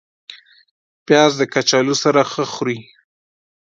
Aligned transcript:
پیاز 1.05 1.31
د 1.37 1.41
کچالو 1.53 1.95
سره 2.03 2.21
ښه 2.31 2.43
خوري 2.53 2.79